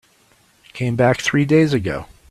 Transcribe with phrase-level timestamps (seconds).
[0.73, 2.07] Came back three days ago.